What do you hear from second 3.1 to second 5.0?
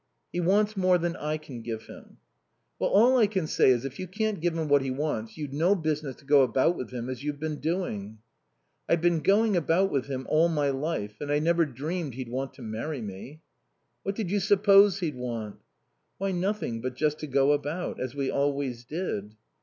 I can say is if you can't give him what he